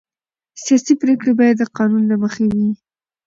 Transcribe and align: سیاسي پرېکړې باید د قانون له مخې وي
سیاسي 0.63 0.93
پرېکړې 1.01 1.33
باید 1.39 1.55
د 1.59 1.63
قانون 1.77 2.03
له 2.11 2.15
مخې 2.23 2.45
وي 2.53 2.69